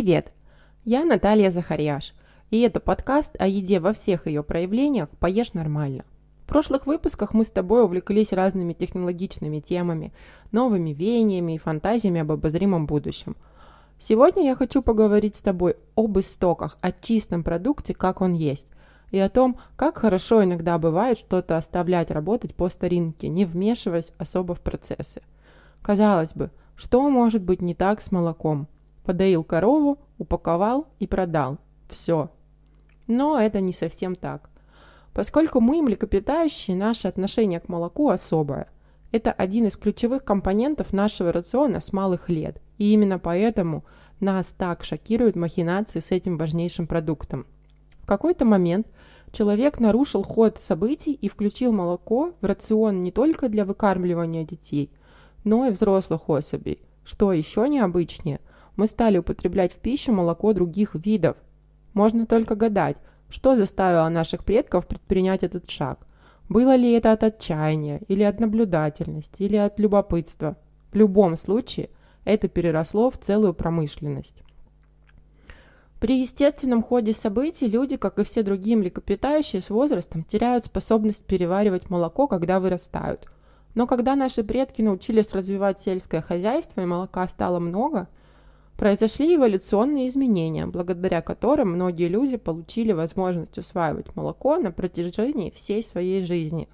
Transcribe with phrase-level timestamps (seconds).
[0.00, 0.32] Привет!
[0.86, 2.14] Я Наталья Захарьяш,
[2.50, 6.06] и это подкаст о еде во всех ее проявлениях «Поешь нормально».
[6.44, 10.14] В прошлых выпусках мы с тобой увлеклись разными технологичными темами,
[10.52, 13.36] новыми веяниями и фантазиями об обозримом будущем.
[13.98, 18.68] Сегодня я хочу поговорить с тобой об истоках, о чистом продукте, как он есть,
[19.10, 24.54] и о том, как хорошо иногда бывает что-то оставлять работать по старинке, не вмешиваясь особо
[24.54, 25.20] в процессы.
[25.82, 28.66] Казалось бы, что может быть не так с молоком?
[29.04, 31.58] Подоил корову, упаковал и продал.
[31.88, 32.30] Все.
[33.06, 34.50] Но это не совсем так.
[35.12, 38.68] Поскольку мы млекопитающие, наше отношение к молоку особое.
[39.10, 42.60] Это один из ключевых компонентов нашего рациона с малых лет.
[42.78, 43.84] И именно поэтому
[44.20, 47.46] нас так шокируют махинации с этим важнейшим продуктом.
[48.02, 48.86] В какой-то момент
[49.32, 54.90] человек нарушил ход событий и включил молоко в рацион не только для выкармливания детей,
[55.42, 56.80] но и взрослых особей.
[57.04, 58.40] Что еще необычнее,
[58.80, 61.36] мы стали употреблять в пищу молоко других видов.
[61.92, 62.96] Можно только гадать,
[63.28, 65.98] что заставило наших предков предпринять этот шаг.
[66.48, 70.56] Было ли это от отчаяния, или от наблюдательности, или от любопытства.
[70.92, 71.90] В любом случае,
[72.24, 74.42] это переросло в целую промышленность.
[76.00, 81.90] При естественном ходе событий люди, как и все другие млекопитающие, с возрастом теряют способность переваривать
[81.90, 83.26] молоко, когда вырастают.
[83.74, 88.08] Но когда наши предки научились развивать сельское хозяйство и молока стало много–
[88.80, 96.22] Произошли эволюционные изменения, благодаря которым многие люди получили возможность усваивать молоко на протяжении всей своей
[96.24, 96.66] жизни.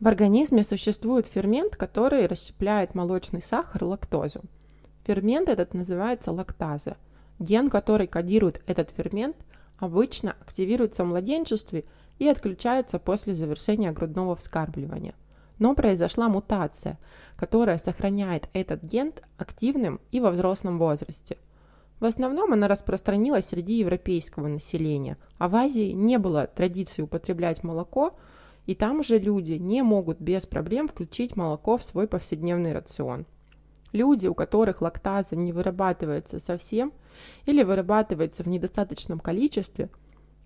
[0.00, 4.40] В организме существует фермент, который расщепляет молочный сахар лактозу.
[5.04, 6.96] Фермент этот называется лактаза.
[7.38, 9.36] Ген, который кодирует этот фермент,
[9.78, 11.84] обычно активируется в младенчестве
[12.18, 15.14] и отключается после завершения грудного вскармливания.
[15.60, 16.98] Но произошла мутация,
[17.36, 21.36] которая сохраняет этот ген активным и во взрослом возрасте.
[22.00, 28.16] В основном она распространилась среди европейского населения, а в Азии не было традиции употреблять молоко,
[28.66, 33.26] и там же люди не могут без проблем включить молоко в свой повседневный рацион.
[33.92, 36.92] Люди, у которых лактаза не вырабатывается совсем
[37.46, 39.88] или вырабатывается в недостаточном количестве,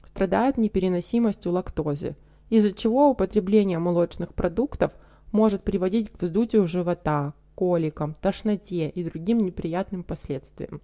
[0.05, 2.17] страдают непереносимостью лактозы,
[2.51, 4.93] из-за чего употребление молочных продуктов
[5.33, 10.81] может приводить к вздутию живота, коликам, тошноте и другим неприятным последствиям.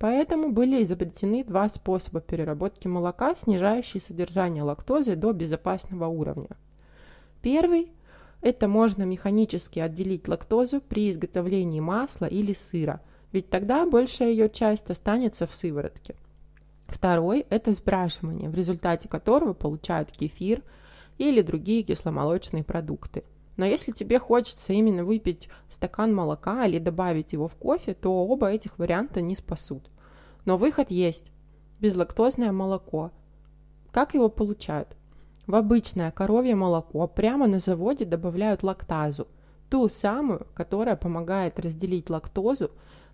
[0.00, 6.48] Поэтому были изобретены два способа переработки молока, снижающие содержание лактозы до безопасного уровня.
[7.42, 7.92] Первый–
[8.40, 14.90] это можно механически отделить лактозу при изготовлении масла или сыра, ведь тогда большая ее часть
[14.90, 16.14] останется в сыворотке.
[16.86, 20.62] Второй– это сбрашивание, в результате которого получают кефир
[21.18, 23.22] или другие кисломолочные продукты.
[23.56, 28.50] Но если тебе хочется именно выпить стакан молока или добавить его в кофе, то оба
[28.50, 29.90] этих варианта не спасут.
[30.44, 31.30] Но выход есть.
[31.80, 33.10] Безлактозное молоко.
[33.90, 34.96] Как его получают?
[35.46, 39.26] В обычное коровье молоко прямо на заводе добавляют лактазу,
[39.68, 42.70] ту самую, которая помогает разделить лактозу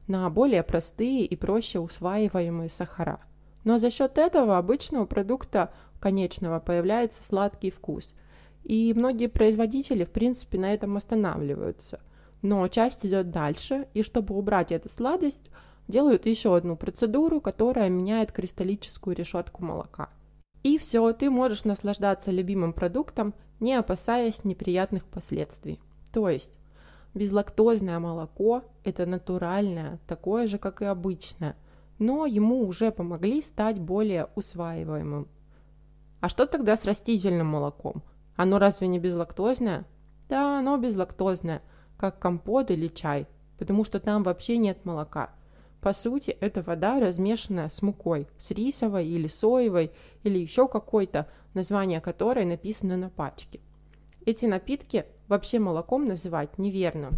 [0.07, 3.21] на более простые и проще усваиваемые сахара.
[3.65, 8.15] Но за счет этого обычного продукта конечного появляется сладкий вкус–
[8.67, 12.01] и многие производители, в принципе, на этом останавливаются.
[12.43, 15.51] Но часть идет дальше, и чтобы убрать эту сладость,
[15.87, 20.11] делают еще одну процедуру, которая меняет кристаллическую решетку молока.
[20.65, 25.79] И все, ты можешь наслаждаться любимым продуктом, не опасаясь неприятных последствий.
[26.13, 26.53] То есть,
[27.15, 31.55] безлактозное молоко– это натуральное, такое же, как и обычное,
[32.01, 35.29] но ему уже помогли стать более усваиваемым.
[36.21, 38.03] А что тогда с растительным молоком–
[38.37, 39.85] оно разве не безлактозное?
[40.29, 41.63] Да, оно безлактозное,
[41.97, 43.27] как компот или чай,
[43.59, 45.31] потому что там вообще нет молока.
[45.81, 49.93] По сути, это вода, размешанная с мукой, с рисовой или соевой,
[50.25, 53.61] или еще какой-то, название которой написано на пачке.
[54.25, 57.11] Эти напитки вообще молоком называть неверно.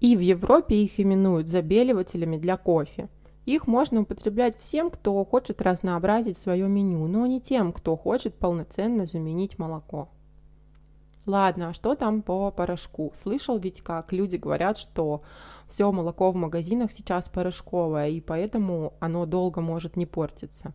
[0.00, 3.08] И в Европе их именуют забеливателями для кофе.
[3.46, 9.06] Их можно употреблять всем, кто хочет разнообразить свое меню, но не тем, кто хочет полноценно
[9.06, 10.10] заменить молоко.
[11.28, 13.12] Ладно, а что там по порошку?
[13.14, 15.20] Слышал ведь, как люди говорят, что
[15.68, 20.72] все молоко в магазинах сейчас порошковое, и поэтому оно долго может не портиться.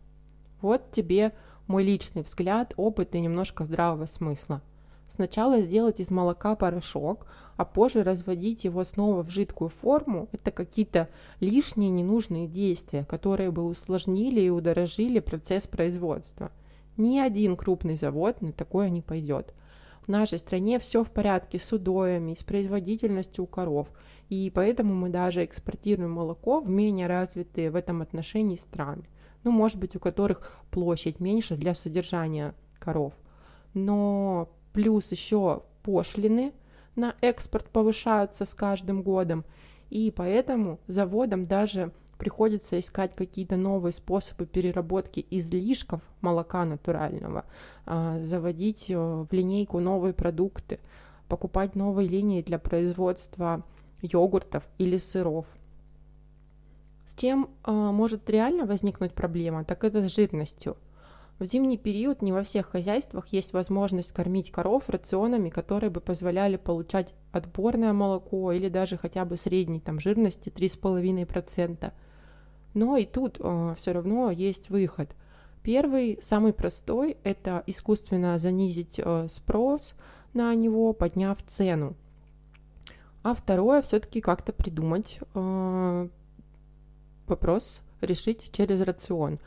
[0.61, 1.31] Вот тебе
[1.65, 4.61] мой личный взгляд, опыт и немножко здравого смысла.
[5.09, 7.25] Сначала сделать из молока порошок,
[7.57, 11.09] а позже разводить его снова в жидкую форму– это какие-то
[11.39, 16.51] лишние ненужные действия, которые бы усложнили и удорожили процесс производства.
[16.95, 19.51] Ни один крупный завод на такое не пойдет–
[20.03, 23.87] в нашей стране все в порядке с удоями, с производительностью у коров.
[24.29, 29.03] И поэтому мы даже экспортируем молоко в менее развитые в этом отношении страны.
[29.43, 33.13] Ну, может быть, у которых площадь меньше для содержания коров.
[33.73, 36.53] Но плюс еще пошлины
[36.95, 39.45] на экспорт повышаются с каждым годом.
[39.89, 41.91] И поэтому заводам даже
[42.23, 47.43] приходится искать какие-то новые способы переработки излишков молока натурального,
[47.85, 50.79] а, заводить э, в линейку новые продукты,
[51.27, 53.65] покупать новые линии для производства
[54.01, 55.45] йогуртов или сыров.
[57.07, 60.77] С чем э, может реально возникнуть проблема, так это с жирностью.
[61.39, 66.55] В зимний период не во всех хозяйствах есть возможность кормить коров рационами, которые бы позволяли
[66.55, 71.91] получать отборное молоко или даже хотя бы средней там, жирности 3,5%.
[72.73, 75.09] Но и тут э, все равно есть выход.
[75.61, 79.95] Первый, самый простой, это искусственно занизить э, спрос
[80.33, 81.95] на него, подняв цену.
[83.23, 86.07] А второе, все-таки как-то придумать э,
[87.27, 89.39] вопрос, решить через рацион.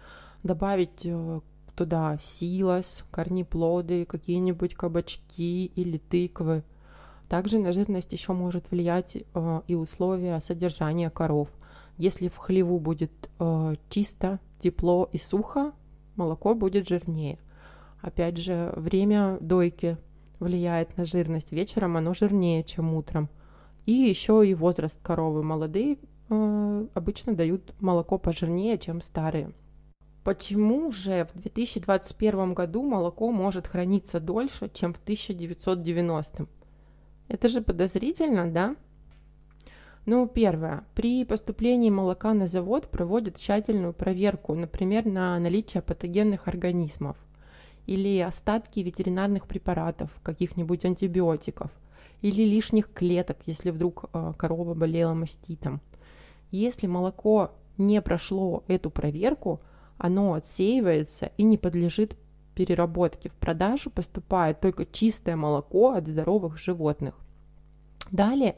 [0.42, 1.40] Добавить э,
[1.74, 6.62] туда силос, корнеплоды, какие-нибудь кабачки или тыквы.
[7.28, 11.48] Также на жирность еще может влиять э, и условия содержания коров.
[11.98, 15.72] Если в хлеву будет э, чисто, тепло и сухо,
[16.16, 17.38] молоко будет жирнее.
[18.02, 19.96] Опять же, время дойки
[20.38, 21.52] влияет на жирность.
[21.52, 23.28] Вечером оно жирнее, чем утром.
[23.86, 25.42] И еще и возраст коровы.
[25.42, 25.98] Молодые
[26.28, 29.52] э, обычно дают молоко пожирнее, чем старые.
[30.22, 36.46] Почему же в 2021 году молоко может храниться дольше, чем в 1990?
[37.28, 38.76] Это же подозрительно, да?
[40.06, 40.84] Ну, первое.
[40.94, 47.16] При поступлении молока на завод проводят тщательную проверку, например, на наличие патогенных организмов
[47.86, 51.72] или остатки ветеринарных препаратов, каких-нибудь антибиотиков,
[52.22, 55.80] или лишних клеток, если вдруг э, корова болела маститом.
[56.52, 59.60] Если молоко не прошло эту проверку,
[59.98, 62.16] оно отсеивается и не подлежит
[62.54, 63.28] переработке.
[63.28, 67.14] В продажу поступает только чистое молоко от здоровых животных.
[68.10, 68.54] Далее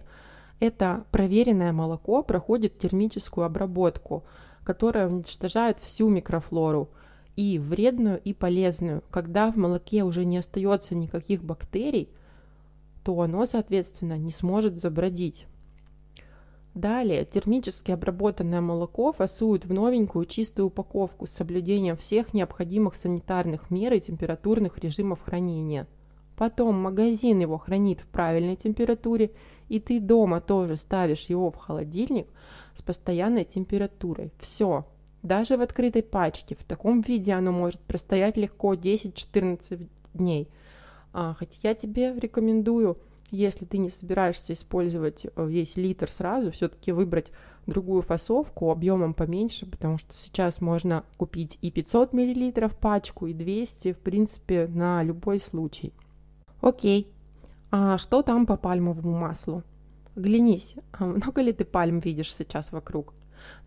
[0.60, 4.24] это проверенное молоко проходит термическую обработку,
[4.64, 6.90] которая уничтожает всю микрофлору,
[7.36, 9.04] и вредную, и полезную.
[9.12, 12.08] Когда в молоке уже не остается никаких бактерий,
[13.04, 15.46] то оно, соответственно, не сможет забродить.
[16.74, 23.92] Далее термически обработанное молоко фасуют в новенькую чистую упаковку с соблюдением всех необходимых санитарных мер
[23.92, 25.86] и температурных режимов хранения.
[26.38, 29.32] Потом магазин его хранит в правильной температуре,
[29.68, 32.28] и ты дома тоже ставишь его в холодильник
[32.76, 34.30] с постоянной температурой.
[34.38, 34.86] Все,
[35.24, 40.48] даже в открытой пачке, в таком виде оно может простоять легко 10-14 дней.
[41.12, 42.98] А, хотя я тебе рекомендую,
[43.32, 47.32] если ты не собираешься использовать э, весь литр сразу, все-таки выбрать
[47.66, 53.94] другую фасовку объемом поменьше, потому что сейчас можно купить и 500 мл пачку, и 200,
[53.94, 55.92] в принципе, на любой случай.
[56.60, 57.08] Окей,
[57.70, 59.62] а что там по пальмовому маслу?
[60.16, 63.14] Глянись, а много ли ты пальм видишь сейчас вокруг?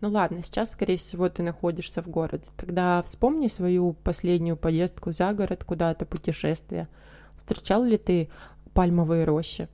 [0.00, 2.44] Ну ладно, сейчас, скорее всего, ты находишься в городе.
[2.56, 6.88] Тогда вспомни свою последнюю поездку за город, куда-то путешествие.
[7.36, 8.28] Встречал ли ты
[8.74, 9.68] пальмовые рощи?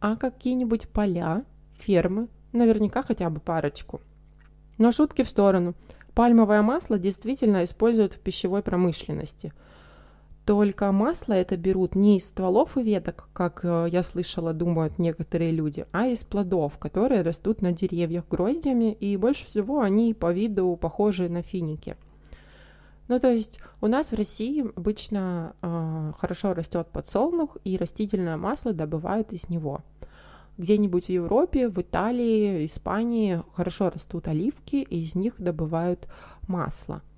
[0.00, 1.44] А какие-нибудь поля,
[1.78, 2.28] фермы?
[2.52, 4.00] Наверняка хотя бы парочку.
[4.78, 5.74] Но шутки в сторону.
[6.14, 9.52] Пальмовое масло действительно используют в пищевой промышленности–
[10.44, 15.52] только масло это берут не из стволов и веток, как э, я слышала, думают некоторые
[15.52, 20.76] люди, а из плодов, которые растут на деревьях гроздями, и больше всего они по виду
[20.80, 21.96] похожи на финики.
[23.08, 28.72] Ну, то есть у нас в России обычно э, хорошо растет подсолнух, и растительное масло
[28.72, 29.80] добывают из него.
[30.58, 36.06] Где-нибудь в Европе, в Италии, Испании хорошо растут оливки, и из них добывают
[36.46, 37.02] масло–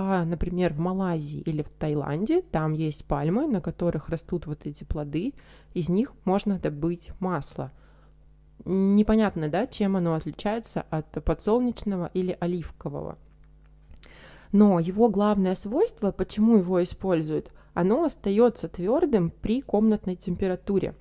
[0.00, 4.84] а, например, в Малайзии или в Таиланде там есть пальмы, на которых растут вот эти
[4.84, 5.34] плоды,
[5.74, 7.72] из них можно добыть масло.
[8.64, 13.18] Непонятно, да, чем оно отличается от подсолнечного или оливкового.
[14.52, 20.94] Но его главное свойство, почему его используют, оно остается твердым при комнатной температуре.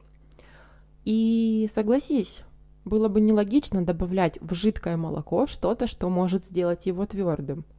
[1.06, 2.42] И согласись,
[2.84, 7.64] было бы нелогично добавлять в жидкое молоко что-то, что может сделать его твердым–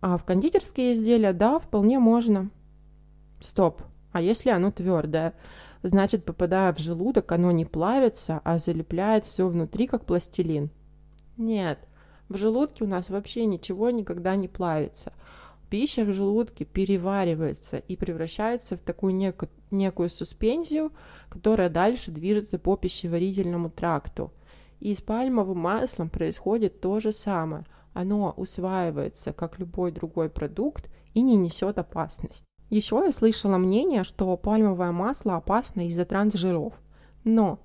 [0.00, 2.50] а в кондитерские изделия, да, вполне можно.
[3.40, 5.34] Стоп, а если оно твердое?
[5.82, 10.70] Значит, попадая в желудок, оно не плавится, а залепляет все внутри, как пластилин.
[11.36, 11.78] Нет,
[12.28, 15.12] в желудке у нас вообще ничего никогда не плавится.
[15.70, 20.92] Пища в желудке переваривается и превращается в такую некую, некую суспензию,
[21.28, 24.32] которая дальше движется по пищеварительному тракту.
[24.80, 27.64] И с пальмовым маслом происходит то же самое.
[27.98, 32.44] Оно усваивается, как любой другой продукт, и не несет опасность.
[32.70, 36.74] Еще я слышала мнение, что пальмовое масло опасно из-за трансжиров.
[37.24, 37.58] Но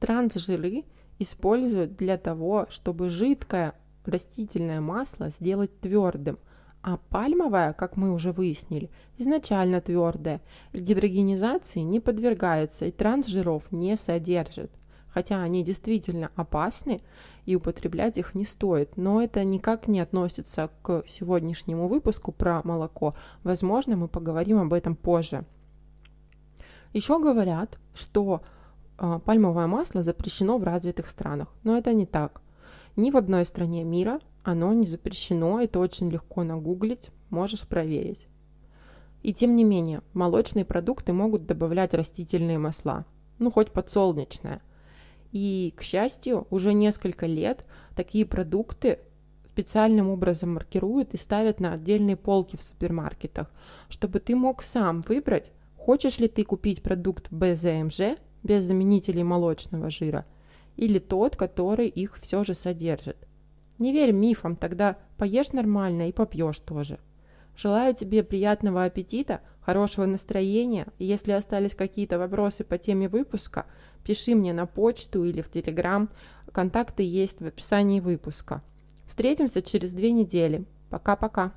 [0.00, 0.84] трансжиры
[1.18, 3.74] используют для того, чтобы жидкое
[4.06, 6.38] растительное масло сделать твердым,
[6.80, 10.40] а пальмовое, как мы уже выяснили, изначально твердое,
[10.72, 14.70] гидрогенизации не подвергается и трансжиров не содержит.
[15.16, 17.00] Хотя они действительно опасны
[17.46, 23.14] и употреблять их не стоит, но это никак не относится к сегодняшнему выпуску про молоко.
[23.42, 25.46] Возможно, мы поговорим об этом позже.
[26.92, 28.42] Еще говорят, что
[28.98, 32.42] э, пальмовое масло запрещено в развитых странах, но это не так.
[32.94, 38.26] Ни в одной стране мира оно не запрещено, это очень легко нагуглить, можешь проверить.
[39.22, 43.06] И тем не менее, молочные продукты могут добавлять растительные масла,
[43.38, 44.60] ну хоть подсолнечное.
[45.32, 47.64] И, к счастью, уже несколько лет
[47.94, 48.98] такие продукты
[49.44, 53.50] специальным образом маркируют и ставят на отдельные полки в супермаркетах,
[53.88, 59.88] чтобы ты мог сам выбрать, хочешь ли ты купить продукт без ЗМЖ, без заменителей молочного
[59.88, 60.26] жира,
[60.76, 63.16] или тот, который их все же содержит.
[63.78, 66.98] Не верь мифам, тогда поешь нормально и попьешь тоже.
[67.56, 70.86] Желаю тебе приятного аппетита, хорошего настроения.
[71.00, 73.66] Если остались какие-то вопросы по теме выпуска,
[74.04, 76.08] пиши мне на почту или в Телеграм.
[76.52, 78.62] Контакты есть в описании выпуска.
[79.08, 80.64] Встретимся через две недели.
[80.88, 81.52] Пока-пока.